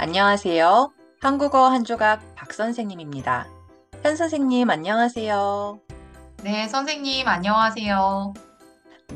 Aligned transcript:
안녕하세요. 0.00 0.92
한국어 1.20 1.68
한 1.68 1.82
조각 1.82 2.22
박 2.36 2.52
선생님입니다. 2.52 3.48
현 4.04 4.14
선생님, 4.14 4.70
안녕하세요. 4.70 5.80
네, 6.44 6.68
선생님, 6.68 7.26
안녕하세요. 7.26 8.32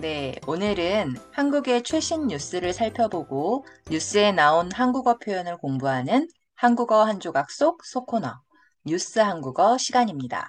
네, 0.01 0.35
오늘은 0.45 1.15
한국의 1.31 1.85
최신 1.85 2.27
뉴스를 2.27 2.73
살펴보고 2.73 3.65
뉴스에 3.93 4.33
나온 4.33 4.73
한국어 4.73 5.19
표현을 5.19 5.57
공부하는 5.59 6.27
한국어 6.57 7.05
한 7.05 7.21
조각 7.21 7.53
속 7.53 7.85
소코너 7.85 8.41
뉴스 8.85 9.21
한국어 9.21 9.79
시간입니다. 9.79 10.49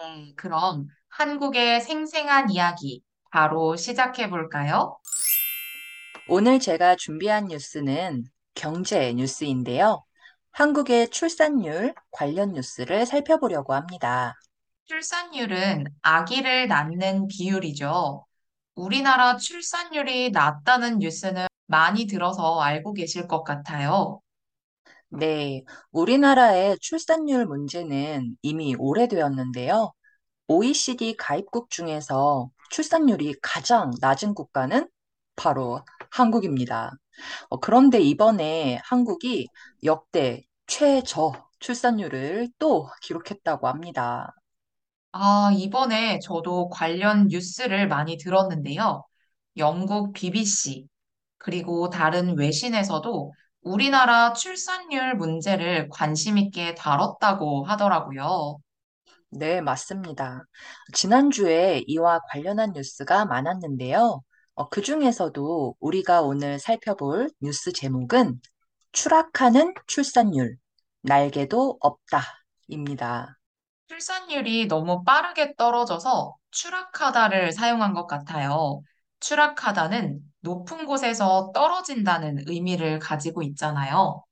네, 0.00 0.34
그럼 0.36 0.86
한국의 1.08 1.80
생생한 1.80 2.50
이야기 2.50 3.02
바로 3.30 3.76
시작해 3.76 4.28
볼까요? 4.28 4.98
오늘 6.28 6.60
제가 6.60 6.96
준비한 6.96 7.46
뉴스는 7.46 8.24
경제 8.54 9.12
뉴스인데요. 9.14 10.04
한국의 10.52 11.08
출산율 11.08 11.94
관련 12.10 12.52
뉴스를 12.52 13.06
살펴보려고 13.06 13.74
합니다. 13.74 14.34
출산율은 14.86 15.84
아기를 16.02 16.68
낳는 16.68 17.26
비율이죠. 17.28 18.26
우리나라 18.74 19.36
출산율이 19.36 20.30
낮다는 20.30 20.98
뉴스는 20.98 21.46
많이 21.66 22.06
들어서 22.06 22.60
알고 22.60 22.92
계실 22.92 23.26
것 23.26 23.44
같아요. 23.44 24.20
네, 25.08 25.62
우리나라의 25.90 26.78
출산율 26.80 27.46
문제는 27.46 28.36
이미 28.42 28.74
오래되었는데요. 28.78 29.92
OECD 30.48 31.16
가입국 31.16 31.70
중에서 31.70 32.50
출산율이 32.70 33.34
가장 33.42 33.90
낮은 34.00 34.34
국가는 34.34 34.88
바로 35.36 35.82
한국입니다. 36.12 36.92
어, 37.50 37.60
그런데 37.60 38.00
이번에 38.00 38.80
한국이 38.84 39.48
역대 39.84 40.42
최저 40.66 41.32
출산율을 41.60 42.48
또 42.58 42.88
기록했다고 43.02 43.68
합니다. 43.68 44.34
아, 45.12 45.52
이번에 45.56 46.18
저도 46.20 46.68
관련 46.70 47.28
뉴스를 47.28 47.88
많이 47.88 48.16
들었는데요. 48.16 49.04
영국 49.58 50.12
BBC, 50.12 50.86
그리고 51.38 51.90
다른 51.90 52.38
외신에서도 52.38 53.32
우리나라 53.62 54.32
출산율 54.32 55.16
문제를 55.16 55.88
관심 55.90 56.38
있게 56.38 56.74
다뤘다고 56.74 57.64
하더라고요. 57.64 58.58
네, 59.30 59.60
맞습니다. 59.60 60.44
지난주에 60.94 61.82
이와 61.86 62.20
관련한 62.30 62.72
뉴스가 62.72 63.24
많았는데요. 63.26 64.22
어, 64.54 64.68
그 64.68 64.82
중에서도 64.82 65.76
우리가 65.80 66.22
오늘 66.22 66.58
살펴볼 66.58 67.30
뉴스 67.40 67.72
제목은 67.72 68.40
추락하는 68.92 69.74
출산율, 69.86 70.56
날개도 71.02 71.78
없다입니다. 71.80 73.38
출산율이 73.88 74.66
너무 74.68 75.04
빠르게 75.04 75.54
떨어져서 75.56 76.36
추락하다를 76.50 77.52
사용한 77.52 77.94
것 77.94 78.06
같아요. 78.06 78.82
추락하다는 79.20 80.20
높은 80.40 80.86
곳에서 80.86 81.52
떨어진다는 81.54 82.44
의미를 82.48 82.98
가지고 82.98 83.42
있잖아요. 83.42 84.24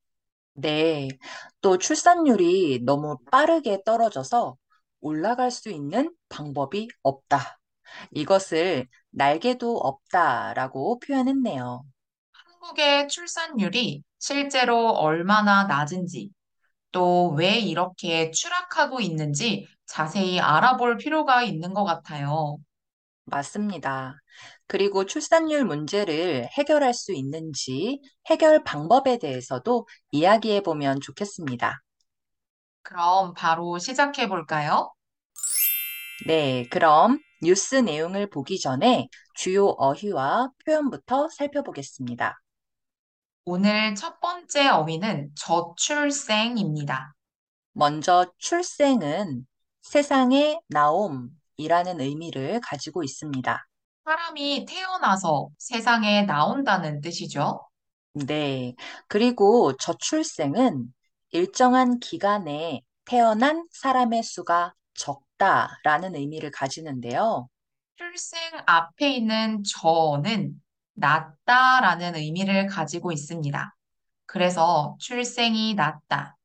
네, 0.54 1.08
또 1.62 1.78
출산율이 1.78 2.80
너무 2.84 3.18
빠르게 3.30 3.82
떨어져서 3.84 4.56
올라갈 5.00 5.50
수 5.52 5.70
있는 5.70 6.14
방법이 6.28 6.88
없다. 7.02 7.59
이것을 8.12 8.88
날개도 9.10 9.78
없다라고 9.78 10.98
표현했네요. 11.00 11.82
한국의 12.32 13.08
출산율이 13.08 14.02
실제로 14.18 14.90
얼마나 14.90 15.64
낮은지, 15.64 16.30
또 16.92 17.30
왜 17.36 17.58
이렇게 17.58 18.30
추락하고 18.32 19.00
있는지 19.00 19.66
자세히 19.86 20.40
알아볼 20.40 20.96
필요가 20.98 21.42
있는 21.44 21.74
것 21.74 21.84
같아요. 21.84 22.58
맞습니다. 23.24 24.16
그리고 24.66 25.06
출산율 25.06 25.64
문제를 25.64 26.46
해결할 26.58 26.92
수 26.94 27.12
있는지 27.12 28.00
해결 28.28 28.62
방법에 28.64 29.18
대해서도 29.18 29.86
이야기해 30.10 30.62
보면 30.62 31.00
좋겠습니다. 31.00 31.80
그럼 32.82 33.32
바로 33.34 33.78
시작해 33.78 34.28
볼까요? 34.28 34.92
네, 36.26 36.66
그럼 36.70 37.18
뉴스 37.42 37.76
내용을 37.76 38.28
보기 38.28 38.60
전에 38.60 39.08
주요 39.34 39.66
어휘와 39.66 40.50
표현부터 40.64 41.28
살펴보겠습니다. 41.30 42.40
오늘 43.44 43.94
첫 43.94 44.20
번째 44.20 44.68
어휘는 44.68 45.30
저출생입니다. 45.36 47.14
먼저 47.72 48.30
출생은 48.38 49.46
세상에 49.80 50.60
나옴이라는 50.68 52.00
의미를 52.00 52.60
가지고 52.60 53.02
있습니다. 53.02 53.66
사람이 54.04 54.66
태어나서 54.66 55.48
세상에 55.58 56.22
나온다는 56.22 57.00
뜻이죠. 57.00 57.60
네. 58.12 58.74
그리고 59.08 59.76
저출생은 59.76 60.92
일정한 61.30 61.98
기간에 62.00 62.82
태어난 63.04 63.66
사람의 63.70 64.22
수가 64.22 64.74
적다라는 65.00 66.14
의미를 66.14 66.50
가지는데요. 66.50 67.48
출생 67.96 68.38
앞에 68.66 69.10
있는 69.16 69.62
저는 69.64 70.60
낮다라는 70.94 72.16
의미를 72.16 72.66
가지고 72.66 73.10
있습니다. 73.12 73.74
그래서 74.26 74.96
출생이 75.00 75.74
낮다. 75.74 76.36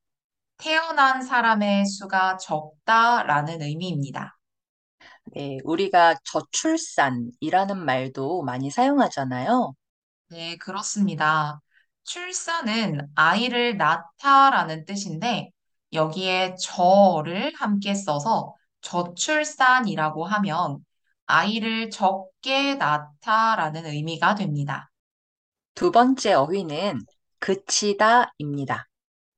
태어난 0.58 1.22
사람의 1.22 1.86
수가 1.86 2.38
적다라는 2.38 3.62
의미입니다. 3.62 4.38
네, 5.34 5.58
우리가 5.64 6.16
저출산이라는 6.24 7.84
말도 7.84 8.44
많이 8.44 8.72
사용하잖아요. 8.72 9.74
네, 10.30 10.56
그렇습니다. 10.58 11.60
출산은 12.04 13.02
아이를 13.16 13.78
낳다라는 13.78 14.86
뜻인데 14.86 15.52
여기에 15.96 16.56
저를 16.62 17.54
함께 17.56 17.94
써서 17.96 18.54
저출산이라고 18.82 20.26
하면 20.26 20.80
아이를 21.26 21.90
적게 21.90 22.76
낳다라는 22.76 23.86
의미가 23.88 24.36
됩니다. 24.36 24.92
두 25.74 25.92
번째 25.92 26.34
어휘는 26.34 27.00
그치다입니다. 27.40 28.88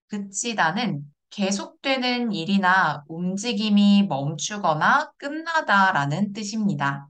그치다는 0.07 1.05
계속되는 1.29 2.31
일이나 2.33 3.03
움직임이 3.07 4.03
멈추거나 4.07 5.11
끝나다라는 5.17 6.33
뜻입니다. 6.33 7.07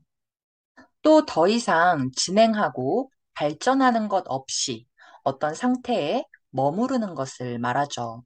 또 1.01 1.25
더 1.25 1.47
이상 1.47 2.11
진행하고 2.15 3.11
발전하는 3.33 4.07
것 4.07 4.23
없이 4.27 4.85
어떤 5.23 5.53
상태에 5.55 6.23
머무르는 6.51 7.15
것을 7.15 7.59
말하죠. 7.59 8.23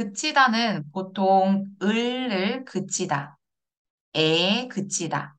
그치다는 0.00 0.90
보통 0.92 1.66
을을 1.82 2.64
그치다, 2.64 3.36
에 4.14 4.66
그치다, 4.68 5.36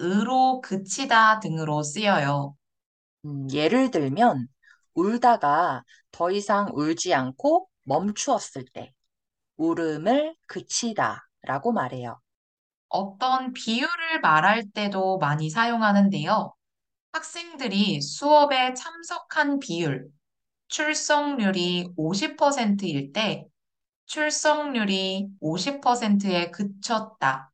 으로 0.00 0.60
그치다 0.62 1.40
등으로 1.40 1.82
쓰여요. 1.82 2.56
음, 3.24 3.48
예를 3.52 3.90
들면, 3.90 4.46
울다가 4.94 5.82
더 6.12 6.30
이상 6.30 6.68
울지 6.72 7.14
않고 7.14 7.68
멈추었을 7.82 8.64
때, 8.72 8.92
울음을 9.56 10.36
그치다 10.46 11.28
라고 11.42 11.72
말해요. 11.72 12.20
어떤 12.88 13.52
비유를 13.52 14.20
말할 14.22 14.70
때도 14.70 15.18
많이 15.18 15.50
사용하는데요. 15.50 16.54
학생들이 17.12 18.00
수업에 18.02 18.74
참석한 18.74 19.58
비율, 19.58 20.08
출석률이 20.68 21.90
50%일 21.96 23.12
때 23.12 23.49
출석률이 24.10 25.28
50%에 25.40 26.50
그쳤다. 26.50 27.52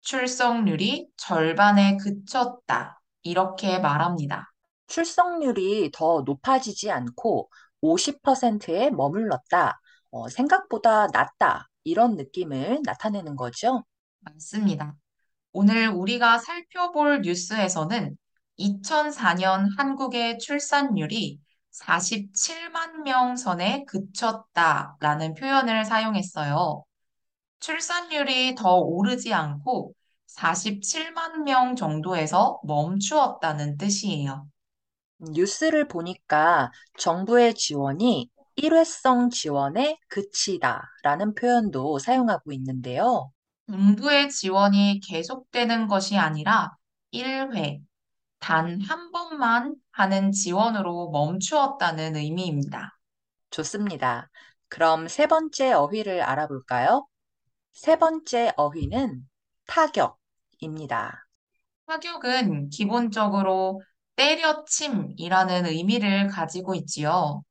출석률이 0.00 1.08
절반에 1.18 1.98
그쳤다. 1.98 3.02
이렇게 3.22 3.78
말합니다. 3.80 4.50
출석률이 4.86 5.90
더 5.92 6.22
높아지지 6.24 6.90
않고 6.90 7.50
50%에 7.82 8.88
머물렀다. 8.92 9.78
어, 10.10 10.28
생각보다 10.30 11.08
낮다. 11.08 11.68
이런 11.84 12.16
느낌을 12.16 12.80
나타내는 12.82 13.36
거죠. 13.36 13.84
맞습니다. 14.20 14.94
오늘 15.52 15.88
우리가 15.88 16.38
살펴볼 16.38 17.20
뉴스에서는 17.20 18.16
2004년 18.58 19.76
한국의 19.76 20.38
출산율이 20.38 21.40
47만 21.74 23.02
명 23.02 23.36
선에 23.36 23.84
그쳤다라는 23.86 25.34
표현을 25.34 25.84
사용했어요. 25.84 26.84
출산율이 27.60 28.54
더 28.54 28.76
오르지 28.76 29.32
않고 29.32 29.92
47만 30.26 31.42
명 31.42 31.74
정도에서 31.76 32.60
멈추었다는 32.64 33.76
뜻이에요. 33.76 34.46
뉴스를 35.18 35.88
보니까 35.88 36.70
정부의 36.98 37.54
지원이 37.54 38.30
일회성 38.56 39.30
지원에 39.30 39.98
그치다라는 40.08 41.34
표현도 41.34 41.98
사용하고 41.98 42.52
있는데요. 42.52 43.32
정부의 43.68 44.30
지원이 44.30 45.00
계속되는 45.00 45.88
것이 45.88 46.16
아니라 46.16 46.76
1회, 47.10 47.80
단 48.44 48.80
한 48.82 49.10
번만 49.10 49.74
하는 49.92 50.30
지원으로 50.32 51.10
멈추었다는 51.10 52.16
의미입니다. 52.16 52.98
좋습니다. 53.50 54.30
그럼 54.68 55.08
세 55.08 55.26
번째 55.26 55.72
어휘를 55.72 56.22
알아볼까요? 56.22 57.06
세 57.72 57.96
번째 57.98 58.52
어휘는 58.56 59.28
타격입니다. 59.66 61.26
타격은 61.86 62.70
기본적으로 62.70 63.80
때려침이라는 64.16 65.66
의미를 65.66 66.28
가지고 66.28 66.74
있지요. 66.74 67.42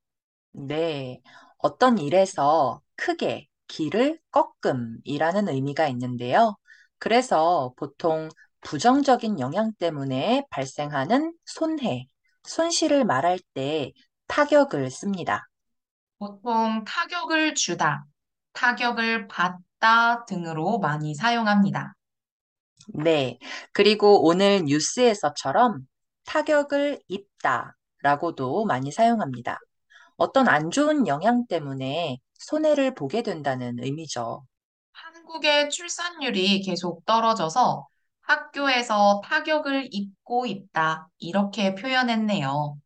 네, 0.52 1.22
어떤 1.60 1.98
일에서 1.98 2.82
크게 2.96 3.48
길을 3.68 4.20
꺾음이라는 4.32 5.50
의미가 5.50 5.88
있는데요. 5.90 6.58
그래서 7.00 7.74
보통 7.78 8.30
부정적인 8.64 9.40
영향 9.40 9.74
때문에 9.74 10.46
발생하는 10.50 11.34
손해, 11.46 12.08
손실을 12.44 13.06
말할 13.06 13.40
때 13.54 13.92
타격을 14.28 14.90
씁니다. 14.90 15.48
보통 16.18 16.84
타격을 16.86 17.56
주다, 17.56 18.06
타격을 18.54 19.28
받다 19.28 20.26
등으로 20.26 20.80
많이 20.80 21.14
사용합니다. 21.16 21.94
네, 22.94 23.38
그리고 23.72 24.26
오늘 24.26 24.64
뉴스에서처럼 24.66 25.88
타격을 26.26 27.02
입다 27.08 27.76
라고도 28.02 28.66
많이 28.66 28.92
사용합니다. 28.92 29.60
어떤 30.18 30.48
안 30.48 30.72
좋은 30.72 31.08
영향 31.08 31.46
때문에 31.48 32.20
손해를 32.36 32.94
보게 32.94 33.22
된다는 33.24 33.78
의미죠. 33.80 34.46
한국의 34.92 35.70
출산율이 35.70 36.62
계속 36.62 37.06
떨어져서 37.06 37.88
학교에서 38.24 39.22
타격을 39.24 39.90
입고 39.92 40.46
있다, 40.46 41.10
이렇게 41.20 41.76
표현했네요. 41.76 42.78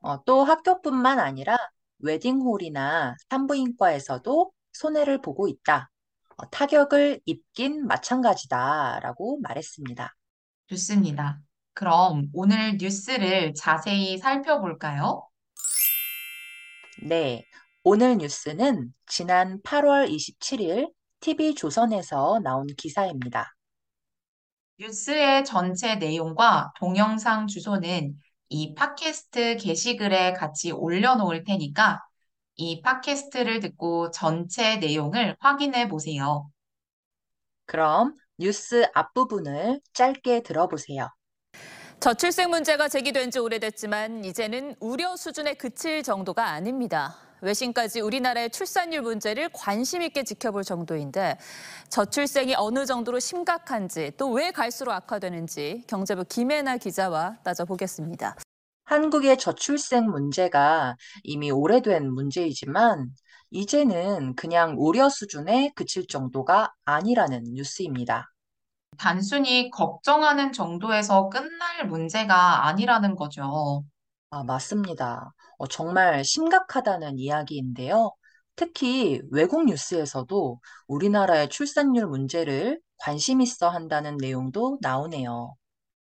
어, 0.00 0.24
또 0.24 0.44
학교뿐만 0.44 1.18
아니라 1.18 1.56
웨딩홀이나 1.98 3.16
산부인과에서도 3.28 4.52
손해를 4.72 5.20
보고 5.20 5.48
있다. 5.48 5.90
어, 6.36 6.48
타격을 6.50 7.20
입긴 7.24 7.86
마찬가지다라고 7.86 9.40
말했습니다. 9.42 10.14
좋습니다. 10.68 11.40
그럼 11.74 12.28
오늘 12.32 12.76
뉴스를 12.78 13.54
자세히 13.54 14.18
살펴볼까요? 14.18 15.28
네, 17.02 17.44
오늘 17.82 18.18
뉴스는 18.18 18.92
지난 19.06 19.60
8월 19.62 20.08
27일 20.08 20.92
TV조선에서 21.20 22.40
나온 22.42 22.66
기사입니다. 22.76 23.54
뉴스의 24.78 25.44
전체 25.44 25.96
내용과 25.96 26.72
동영상 26.78 27.48
주소는 27.48 28.14
이 28.48 28.74
팟캐스트 28.74 29.56
게시글에 29.56 30.32
같이 30.34 30.70
올려놓을 30.70 31.44
테니까 31.44 32.00
이 32.54 32.80
팟캐스트를 32.82 33.60
듣고 33.60 34.10
전체 34.10 34.76
내용을 34.76 35.36
확인해 35.40 35.88
보세요. 35.88 36.48
그럼 37.66 38.14
뉴스 38.38 38.86
앞부분을 38.94 39.80
짧게 39.92 40.42
들어보세요. 40.42 41.08
저출생 42.00 42.50
문제가 42.50 42.88
제기된 42.88 43.32
지 43.32 43.40
오래됐지만 43.40 44.24
이제는 44.24 44.76
우려 44.78 45.16
수준에 45.16 45.54
그칠 45.54 46.04
정도가 46.04 46.46
아닙니다. 46.50 47.27
외신까지 47.40 48.00
우리나라의 48.00 48.50
출산율 48.50 49.02
문제를 49.02 49.48
관심 49.52 50.02
있게 50.02 50.24
지켜볼 50.24 50.64
정도인데 50.64 51.38
저출생이 51.90 52.54
어느 52.56 52.86
정도로 52.86 53.18
심각한지 53.20 54.12
또 54.16 54.28
왜 54.28 54.50
갈수록 54.52 54.92
악화되는지 54.92 55.84
경제부 55.88 56.24
김혜나 56.28 56.76
기자와 56.76 57.38
따져보겠습니다. 57.42 58.36
한국의 58.84 59.36
저출생 59.38 60.06
문제가 60.06 60.96
이미 61.24 61.50
오래된 61.50 62.10
문제이지만 62.12 63.10
이제는 63.50 64.34
그냥 64.36 64.74
우려 64.78 65.08
수준에 65.08 65.72
그칠 65.74 66.06
정도가 66.06 66.72
아니라는 66.84 67.44
뉴스입니다. 67.54 68.30
단순히 68.98 69.70
걱정하는 69.70 70.52
정도에서 70.52 71.28
끝날 71.28 71.86
문제가 71.86 72.66
아니라는 72.66 73.16
거죠. 73.16 73.84
아, 74.30 74.44
맞습니다. 74.44 75.32
어, 75.58 75.66
정말 75.66 76.24
심각하다는 76.24 77.18
이야기인데요. 77.18 78.12
특히 78.56 79.20
외국 79.30 79.66
뉴스에서도 79.66 80.60
우리나라의 80.88 81.48
출산율 81.50 82.06
문제를 82.06 82.80
관심 82.98 83.40
있어 83.40 83.68
한다는 83.68 84.16
내용도 84.16 84.78
나오네요. 84.80 85.54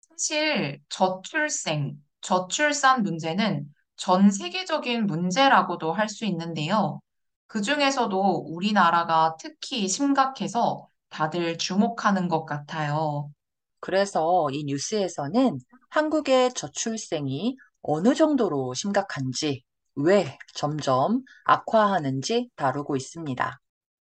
사실 0.09 0.81
저출생, 0.89 1.97
저출산 2.21 3.03
문제는 3.03 3.73
전 3.97 4.29
세계적인 4.31 5.05
문제라고도 5.07 5.93
할 5.93 6.09
수 6.09 6.25
있는데요. 6.25 6.99
그중에서도 7.47 8.19
우리나라가 8.49 9.35
특히 9.39 9.87
심각해서 9.87 10.89
다들 11.09 11.57
주목하는 11.57 12.27
것 12.27 12.45
같아요. 12.45 13.31
그래서 13.79 14.47
이 14.51 14.63
뉴스에서는 14.65 15.59
한국의 15.89 16.53
저출생이 16.53 17.55
어느 17.87 18.15
정도로 18.15 18.73
심각한지, 18.73 19.63
왜 19.95 20.37
점점 20.55 21.23
악화하는지 21.45 22.49
다루고 22.55 22.95
있습니다. 22.95 23.59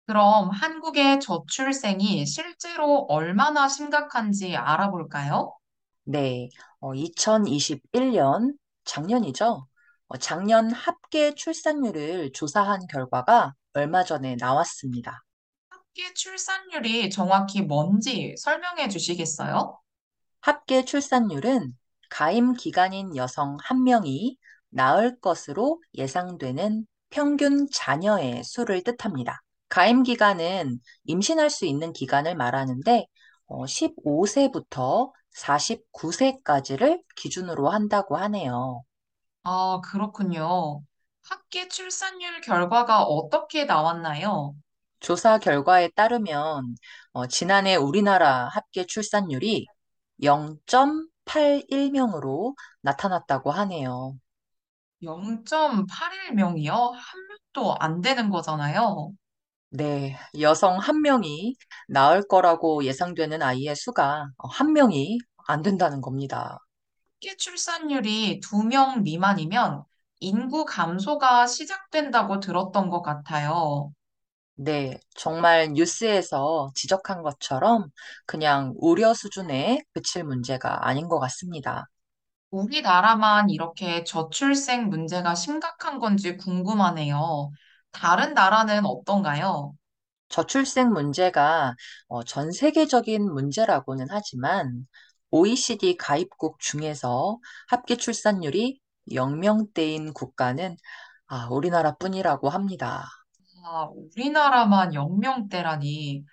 그럼 0.08 0.50
한국의 0.52 1.20
저출생이 1.20 2.26
실제로 2.26 3.06
얼마나 3.10 3.68
심각한지 3.68 4.56
알아볼까요? 4.56 5.54
네, 6.04 6.50
2021년 6.96 8.54
작년이죠. 8.86 9.68
어, 10.08 10.18
작년 10.18 10.72
합계 10.72 11.34
출산율을 11.34 12.32
조사한 12.32 12.86
결과가 12.88 13.54
얼마 13.74 14.04
전에 14.04 14.36
나왔습니다. 14.40 15.24
합계 15.70 16.14
출산율이 16.14 17.10
정확히 17.10 17.62
뭔지 17.62 18.36
설명해 18.38 18.90
주시겠어요? 18.90 19.80
합계 20.42 20.86
출산율은 20.86 21.76
가임 22.10 22.54
기간인 22.54 23.16
여성 23.16 23.58
한 23.64 23.84
명이 23.84 24.38
낳을 24.70 25.20
것으로 25.20 25.82
예상되는 25.96 26.86
평균 27.10 27.68
자녀의 27.72 28.44
수를 28.44 28.84
뜻합니다. 28.84 29.42
가임 29.70 30.04
기간은 30.04 30.80
임신할 31.06 31.50
수 31.50 31.66
있는 31.66 31.94
기간을 31.94 32.36
말하는데 32.36 33.06
15세부터 33.68 35.12
49세까지를 35.34 37.02
기준으로 37.16 37.70
한다고 37.70 38.18
하네요. 38.18 38.84
아, 39.44 39.80
그렇군요. 39.84 40.84
합계 41.24 41.68
출산율 41.70 42.42
결과가 42.42 43.04
어떻게 43.04 43.66
나왔나요? 43.66 44.56
조사 45.00 45.38
결과에 45.38 45.90
따르면 45.90 46.76
어, 47.14 47.28
지난해 47.28 47.76
우리나라 47.76 48.48
합계 48.50 48.86
출산율이 48.86 49.66
0.81명으로 51.26 52.56
나타났다고 52.82 53.52
하네요. 53.52 54.18
0.81명이요? 55.02 56.92
한 56.94 57.28
명도 57.28 57.76
안 57.80 58.02
되는 58.02 58.30
거잖아요. 58.30 59.12
네, 59.70 60.18
여성 60.40 60.78
한 60.80 61.02
명이 61.02 61.56
낳을 61.90 62.28
거라고 62.28 62.84
예상되는 62.86 63.42
아이의 63.42 63.76
수가 63.76 64.28
어, 64.38 64.48
한 64.48 64.74
명이 64.74 65.20
안 65.48 65.62
된다는 65.62 66.02
겁니다. 66.02 66.60
합계 67.16 67.36
출산율이 67.36 68.40
2명 68.40 69.04
미만이면 69.04 69.84
인구 70.22 70.64
감소가 70.64 71.46
시작된다고 71.46 72.40
들었던 72.40 72.90
것 72.90 73.02
같아요. 73.02 73.92
네, 74.58 75.00
정말 75.16 75.74
뉴스에서 75.74 76.72
지적한 76.76 77.22
것처럼 77.24 77.90
그냥 78.26 78.74
우려 78.78 79.14
수준에 79.14 79.82
그칠 79.94 80.24
문제가 80.24 80.88
아닌 80.88 81.08
것 81.10 81.20
같습니다. 81.20 81.86
우리나라만 82.50 83.50
이렇게 83.52 84.04
저출생 84.04 84.90
문제가 84.90 85.36
심각한 85.36 86.00
건지 86.00 86.38
궁금하네요. 86.38 87.52
다른 87.92 88.34
나라는 88.34 88.84
어떤가요? 88.86 89.76
저출생 90.30 90.90
문제가 90.92 91.76
어, 92.08 92.24
전 92.24 92.52
세계적인 92.52 93.24
문제라고는 93.34 94.08
하지만 94.10 94.88
OECD 95.32 95.98
가입국 95.98 96.60
중에서 96.60 97.40
합계 97.68 97.96
출산율이 97.98 98.80
0명대인 99.12 100.14
국가는 100.14 100.76
아, 101.28 101.48
우리나라뿐이라고 101.50 102.50
합니다. 102.50 103.06
아, 103.68 103.88
우리나라만 103.92 104.94
0명대라니. 104.94 106.24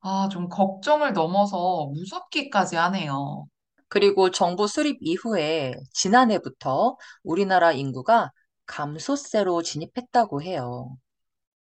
아, 0.00 0.28
좀 0.30 0.48
걱정을 0.48 1.12
넘어서 1.12 1.86
무섭기까지 1.94 2.76
하네요. 2.76 3.46
그리고 3.88 4.30
정부 4.30 4.66
수립 4.66 4.98
이후에 5.00 5.74
지난해부터 5.92 6.96
우리나라 7.22 7.72
인구가 7.72 8.32
감소세로 8.66 9.62
진입했다고 9.62 10.42
해요. 10.42 10.96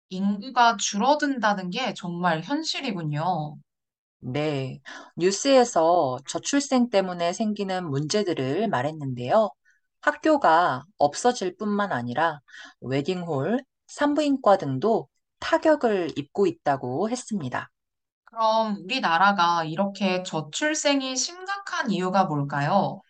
인구가 0.09 0.77
줄어든다는 0.77 1.69
게 1.69 1.93
정말 1.93 2.41
현실이군요. 2.41 3.57
네, 4.21 4.81
뉴스에서 5.15 6.19
저출생 6.27 6.89
때문에 6.89 7.33
생기는 7.33 7.89
문제들을 7.89 8.67
말했는데요. 8.67 9.49
학교가 10.01 10.83
없어질 10.97 11.55
뿐만 11.57 11.91
아니라 11.91 12.39
웨딩홀, 12.81 13.59
산부인과 13.89 14.57
등도 14.57 15.09
타격을 15.39 16.13
입고 16.17 16.47
있다고 16.47 17.09
했습니다. 17.09 17.71
그럼 18.25 18.77
우리나라가 18.83 19.63
이렇게 19.65 20.23
저출생이 20.23 21.15
심각한 21.17 21.91
이유가 21.91 22.25
뭘까요? 22.25 23.01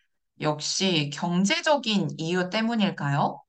역시 0.41 1.09
경제적인 1.13 2.09
이유 2.17 2.49
때문일까요? 2.49 3.41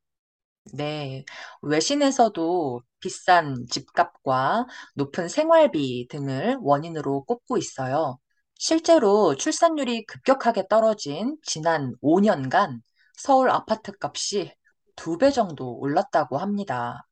네, 0.72 1.24
외신에서도 1.62 2.82
비싼 3.00 3.66
집값과 3.68 4.66
높은 4.94 5.28
생활비 5.28 6.06
등을 6.08 6.58
원인으로 6.60 7.24
꼽고 7.24 7.56
있어요. 7.58 8.18
실제로 8.58 9.34
출산율이 9.36 10.04
급격하게 10.06 10.68
떨어진 10.68 11.36
지난 11.42 11.94
5년간 12.02 12.82
서울 13.16 13.50
아파트 13.50 13.92
값이 14.00 14.54
두 14.96 15.16
배 15.18 15.30
정도 15.30 15.76
올랐다고 15.78 16.38
합니다. 16.38 17.06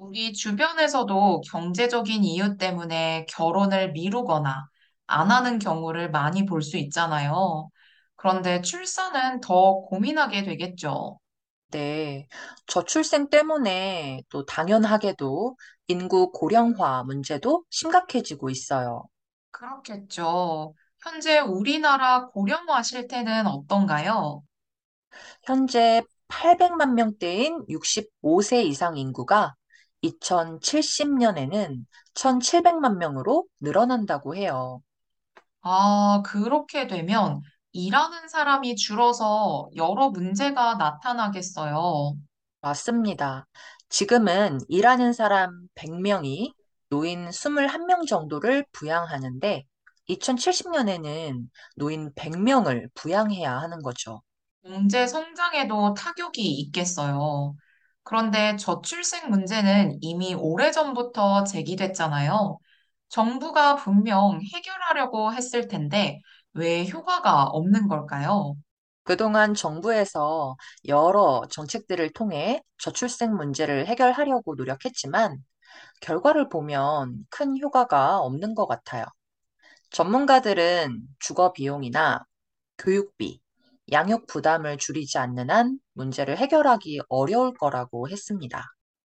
우리 0.00 0.32
주변에서도 0.32 1.42
경제적인 1.42 2.24
이유 2.24 2.56
때문에 2.56 3.26
결혼을 3.28 3.92
미루거나 3.92 4.66
안 5.06 5.30
하는 5.30 5.58
경우를 5.60 6.10
많이 6.10 6.44
볼 6.46 6.62
수 6.62 6.76
있잖아요. 6.78 7.68
그런데 8.16 8.62
출산은 8.62 9.40
더 9.40 9.80
고민하게 9.82 10.42
되겠죠. 10.44 11.18
네, 11.70 12.26
저출생 12.66 13.28
때문에 13.30 14.22
또 14.28 14.44
당연하게도 14.44 15.56
인구 15.88 16.32
고령화 16.32 17.04
문제도 17.04 17.64
심각해지고 17.70 18.50
있어요. 18.50 19.04
그렇겠죠. 19.52 20.74
현재 21.02 21.38
우리나라 21.40 22.26
고령화 22.28 22.82
실태는 22.82 23.46
어떤가요? 23.46 24.42
현재 25.44 26.02
800만 26.28 26.94
명대인 26.94 27.62
65세 27.68 28.62
이상 28.62 28.96
인구가 28.96 29.54
2070년에는 30.02 31.86
1,700만 32.14 32.98
명으로 32.98 33.46
늘어난다고 33.60 34.36
해요. 34.36 34.82
아, 35.62 36.22
그렇게 36.24 36.86
되면 36.86 37.40
일하는 37.72 38.28
사람이 38.28 38.76
줄어서 38.76 39.68
여러 39.76 40.10
문제가 40.10 40.74
나타나겠어요. 40.74 42.16
맞습니다. 42.62 43.46
지금은 43.88 44.58
일하는 44.68 45.12
사람 45.12 45.66
100명이 45.74 46.54
노인 46.88 47.30
21명 47.32 48.06
정도를 48.06 48.64
부양하는데 48.72 49.64
2070년에는 50.06 51.50
노인 51.76 52.12
100명을 52.14 52.88
부양해야 52.94 53.58
하는 53.58 53.80
거죠. 53.82 54.22
경제 54.62 55.06
성장에도 55.06 55.94
타격이 55.94 56.42
있겠어요. 56.60 57.54
그런데 58.10 58.56
저출생 58.56 59.30
문제는 59.30 59.98
이미 60.02 60.34
오래전부터 60.34 61.44
제기됐잖아요. 61.44 62.58
정부가 63.08 63.76
분명 63.76 64.40
해결하려고 64.54 65.32
했을 65.32 65.68
텐데 65.68 66.20
왜 66.52 66.88
효과가 66.88 67.44
없는 67.44 67.86
걸까요? 67.88 68.56
그동안 69.04 69.54
정부에서 69.54 70.56
여러 70.88 71.42
정책들을 71.50 72.12
통해 72.12 72.62
저출생 72.78 73.34
문제를 73.36 73.86
해결하려고 73.86 74.56
노력했지만 74.56 75.38
결과를 76.02 76.48
보면 76.50 77.26
큰 77.30 77.58
효과가 77.60 78.18
없는 78.20 78.54
것 78.56 78.66
같아요. 78.68 79.06
전문가들은 79.90 81.02
주거 81.20 81.52
비용이나 81.52 82.24
교육비, 82.78 83.40
양육 83.92 84.26
부담을 84.26 84.76
줄이지 84.78 85.18
않는 85.18 85.50
한 85.50 85.78
문제를 85.94 86.38
해결하기 86.38 87.00
어려울 87.08 87.54
거라고 87.54 88.08
했습니다. 88.08 88.64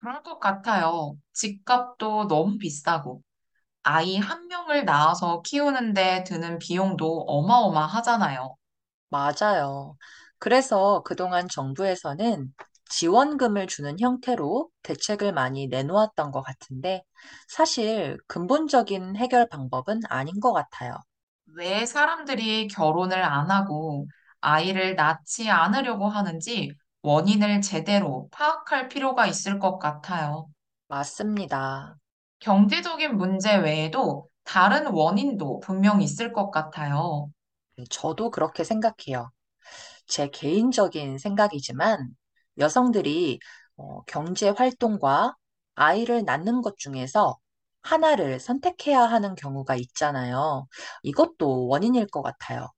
그럴 0.00 0.22
것 0.22 0.38
같아요. 0.38 1.16
집값도 1.32 2.28
너무 2.28 2.58
비싸고 2.58 3.22
아이 3.84 4.16
한 4.18 4.48
명을 4.48 4.84
낳아서 4.86 5.42
키우는데 5.42 6.24
드는 6.24 6.58
비용도 6.58 7.22
어마어마하잖아요. 7.28 8.56
맞아요. 9.10 9.96
그래서 10.38 11.02
그동안 11.04 11.46
정부에서는 11.48 12.52
지원금을 12.90 13.66
주는 13.66 13.98
형태로 14.00 14.70
대책을 14.82 15.32
많이 15.32 15.66
내놓았던 15.68 16.30
것 16.32 16.42
같은데 16.42 17.02
사실 17.48 18.18
근본적인 18.26 19.16
해결 19.16 19.48
방법은 19.48 20.00
아닌 20.08 20.40
것 20.40 20.52
같아요. 20.52 20.94
왜 21.54 21.86
사람들이 21.86 22.68
결혼을 22.68 23.22
안 23.22 23.50
하고 23.50 24.08
아이를 24.42 24.96
낳지 24.96 25.50
않으려고 25.50 26.08
하는지 26.08 26.72
원인을 27.02 27.62
제대로 27.62 28.28
파악할 28.32 28.88
필요가 28.90 29.26
있을 29.26 29.58
것 29.60 29.78
같아요. 29.78 30.48
맞습니다. 30.88 31.98
경제적인 32.40 33.16
문제 33.16 33.56
외에도 33.56 34.28
다른 34.44 34.86
원인도 34.88 35.60
분명 35.60 36.02
있을 36.02 36.32
것 36.34 36.50
같아요. 36.50 37.30
네, 37.76 37.84
저도 37.90 38.30
그렇게 38.30 38.64
생각해요. 38.64 39.30
제 40.06 40.28
개인적인 40.30 41.18
생각이지만 41.18 42.10
여성들이 42.58 43.40
어, 43.76 44.02
경제 44.04 44.50
활동과 44.50 45.36
아이를 45.74 46.24
낳는 46.24 46.62
것 46.62 46.78
중에서 46.78 47.38
하나를 47.82 48.40
선택해야 48.40 49.02
하는 49.02 49.34
경우가 49.34 49.76
있잖아요. 49.76 50.66
이것도 51.04 51.68
원인일 51.68 52.08
것 52.08 52.22
같아요. 52.22 52.68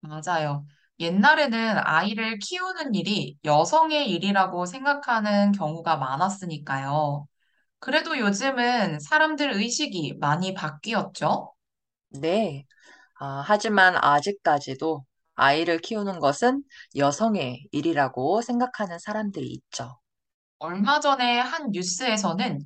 맞아요. 0.00 0.66
옛날에는 1.00 1.78
아이를 1.78 2.38
키우는 2.38 2.94
일이 2.94 3.36
여성의 3.44 4.10
일이라고 4.10 4.66
생각하는 4.66 5.52
경우가 5.52 5.96
많았으니까요. 5.96 7.26
그래도 7.80 8.18
요즘은 8.18 9.00
사람들 9.00 9.52
의식이 9.54 10.16
많이 10.20 10.54
바뀌었죠? 10.54 11.54
네. 12.08 12.64
아, 13.20 13.42
하지만 13.46 13.96
아직까지도 14.02 15.04
아이를 15.36 15.78
키우는 15.78 16.20
것은 16.20 16.64
여성의 16.96 17.68
일이라고 17.72 18.42
생각하는 18.42 18.98
사람들이 18.98 19.46
있죠. 19.48 19.98
얼마 20.58 21.00
전에 21.00 21.38
한 21.40 21.70
뉴스에서는 21.70 22.60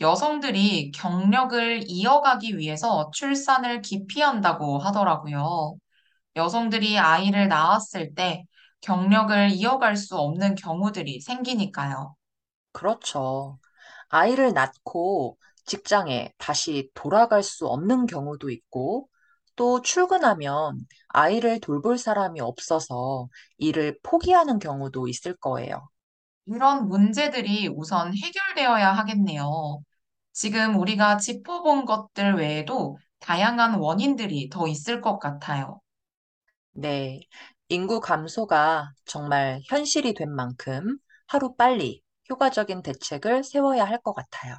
여성들이 0.00 0.92
경력을 0.92 1.82
이어가기 1.86 2.56
위해서 2.58 3.10
출산을 3.14 3.82
기피한다고 3.82 4.78
하더라고요. 4.78 5.76
여성들이 6.38 6.98
아이를 6.98 7.48
낳았을 7.48 8.14
때 8.14 8.44
경력을 8.80 9.50
이어갈 9.52 9.96
수 9.98 10.16
없는 10.16 10.54
경우들이 10.54 11.20
생기니까요. 11.20 12.16
그렇죠. 12.72 13.58
아이를 14.08 14.52
낳고 14.54 15.38
직장에 15.66 16.32
다시 16.38 16.90
돌아갈 16.94 17.42
수 17.42 17.66
없는 17.68 18.06
경우도 18.06 18.50
있고, 18.50 19.08
또 19.56 19.82
출근하면 19.82 20.86
아이를 21.08 21.60
돌볼 21.60 21.98
사람이 21.98 22.40
없어서 22.40 23.28
일을 23.58 23.98
포기하는 24.02 24.58
경우도 24.60 25.08
있을 25.08 25.36
거예요. 25.36 25.88
이런 26.46 26.88
문제들이 26.88 27.68
우선 27.68 28.12
해결되어야 28.16 28.92
하겠네요. 28.92 29.80
지금 30.32 30.78
우리가 30.78 31.18
짚어본 31.18 31.84
것들 31.84 32.36
외에도 32.36 32.98
다양한 33.20 33.74
원인들이 33.80 34.48
더 34.50 34.66
있을 34.68 35.00
것 35.00 35.18
같아요. 35.18 35.80
네. 36.78 37.20
인구 37.68 38.00
감소가 38.00 38.92
정말 39.04 39.60
현실이 39.66 40.14
된 40.14 40.34
만큼 40.34 40.98
하루빨리 41.26 42.02
효과적인 42.30 42.82
대책을 42.82 43.44
세워야 43.44 43.84
할 43.84 44.00
것 44.02 44.14
같아요. 44.14 44.56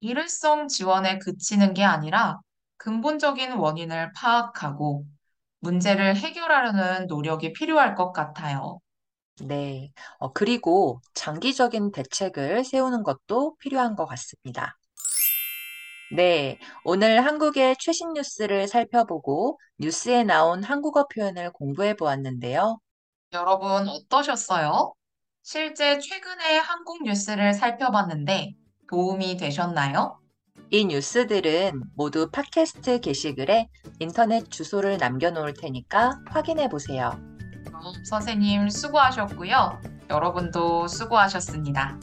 일회성 0.00 0.68
지원에 0.68 1.18
그치는 1.18 1.72
게 1.74 1.84
아니라 1.84 2.38
근본적인 2.76 3.52
원인을 3.52 4.12
파악하고 4.12 5.06
문제를 5.60 6.16
해결하려는 6.16 7.06
노력이 7.06 7.52
필요할 7.54 7.94
것 7.94 8.12
같아요. 8.12 8.80
네. 9.42 9.92
어, 10.18 10.32
그리고 10.32 11.00
장기적인 11.14 11.92
대책을 11.92 12.64
세우는 12.64 13.02
것도 13.02 13.56
필요한 13.58 13.96
것 13.96 14.04
같습니다. 14.06 14.76
네. 16.12 16.58
오늘 16.84 17.24
한국의 17.24 17.76
최신 17.78 18.12
뉴스를 18.14 18.66
살펴보고 18.66 19.60
뉴스에 19.78 20.24
나온 20.24 20.64
한국어 20.64 21.06
표현을 21.06 21.52
공부해 21.52 21.94
보았는데요. 21.94 22.80
여러분 23.32 23.88
어떠셨어요? 23.88 24.92
실제 25.42 26.00
최근에 26.00 26.58
한국 26.58 27.04
뉴스를 27.04 27.54
살펴봤는데 27.54 28.54
도움이 28.88 29.36
되셨나요? 29.36 30.18
이 30.72 30.84
뉴스들은 30.84 31.82
모두 31.94 32.28
팟캐스트 32.30 33.00
게시글에 33.00 33.68
인터넷 34.00 34.50
주소를 34.50 34.98
남겨놓을 34.98 35.54
테니까 35.54 36.18
확인해 36.28 36.68
보세요. 36.68 37.10
그럼 37.66 37.82
선생님 38.04 38.68
수고하셨고요. 38.68 39.80
여러분도 40.10 40.88
수고하셨습니다. 40.88 41.98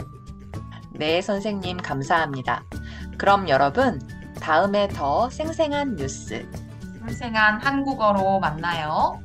네, 0.93 1.21
선생님, 1.21 1.77
감사합니다. 1.77 2.63
그럼 3.17 3.49
여러분, 3.49 3.99
다음에 4.39 4.87
더 4.87 5.29
생생한 5.29 5.95
뉴스. 5.95 6.47
생생한 6.99 7.59
한국어로 7.61 8.39
만나요. 8.39 9.21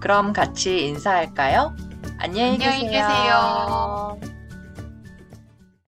그럼 0.00 0.32
같이 0.32 0.86
인사할까요? 0.88 1.74
안녕히 2.18 2.54
안녕히 2.54 2.88
계세요. 2.88 4.18
계세요. 4.18 4.31